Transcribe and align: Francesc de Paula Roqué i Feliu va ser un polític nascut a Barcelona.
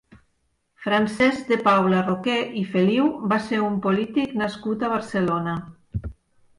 Francesc 0.85 1.51
de 1.51 1.57
Paula 1.67 2.01
Roqué 2.09 2.39
i 2.63 2.65
Feliu 2.73 3.13
va 3.35 3.41
ser 3.51 3.63
un 3.69 3.79
polític 3.87 4.37
nascut 4.45 4.83
a 4.91 4.95
Barcelona. 4.99 5.59